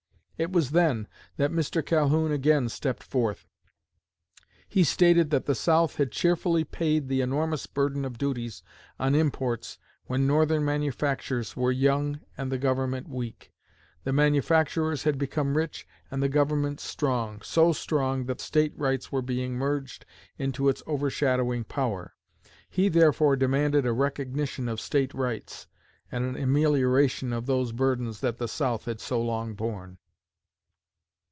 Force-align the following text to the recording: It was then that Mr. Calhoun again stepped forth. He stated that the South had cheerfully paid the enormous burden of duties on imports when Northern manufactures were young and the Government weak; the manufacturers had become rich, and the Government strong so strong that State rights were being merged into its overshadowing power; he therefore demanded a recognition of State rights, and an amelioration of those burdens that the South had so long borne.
It 0.43 0.51
was 0.51 0.71
then 0.71 1.07
that 1.37 1.51
Mr. 1.51 1.85
Calhoun 1.85 2.31
again 2.31 2.67
stepped 2.67 3.03
forth. 3.03 3.47
He 4.67 4.83
stated 4.83 5.29
that 5.29 5.45
the 5.45 5.53
South 5.53 5.97
had 5.97 6.11
cheerfully 6.11 6.63
paid 6.63 7.07
the 7.09 7.21
enormous 7.21 7.67
burden 7.67 8.03
of 8.05 8.17
duties 8.17 8.63
on 8.99 9.13
imports 9.13 9.77
when 10.05 10.25
Northern 10.25 10.65
manufactures 10.65 11.55
were 11.55 11.71
young 11.71 12.21
and 12.39 12.51
the 12.51 12.57
Government 12.57 13.07
weak; 13.07 13.53
the 14.03 14.11
manufacturers 14.11 15.03
had 15.03 15.19
become 15.19 15.55
rich, 15.57 15.87
and 16.09 16.23
the 16.23 16.27
Government 16.27 16.79
strong 16.79 17.43
so 17.43 17.71
strong 17.71 18.25
that 18.25 18.41
State 18.41 18.73
rights 18.75 19.11
were 19.11 19.21
being 19.21 19.53
merged 19.53 20.07
into 20.39 20.69
its 20.69 20.81
overshadowing 20.87 21.63
power; 21.65 22.15
he 22.67 22.89
therefore 22.89 23.35
demanded 23.35 23.85
a 23.85 23.93
recognition 23.93 24.67
of 24.67 24.81
State 24.81 25.13
rights, 25.13 25.67
and 26.11 26.25
an 26.25 26.35
amelioration 26.35 27.31
of 27.31 27.45
those 27.45 27.71
burdens 27.71 28.21
that 28.21 28.39
the 28.39 28.47
South 28.47 28.85
had 28.85 28.99
so 28.99 29.21
long 29.21 29.53
borne. 29.53 29.99